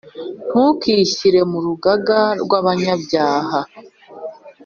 [0.49, 3.59] Ntukishyire mu rugaga rw’abanyabyaha,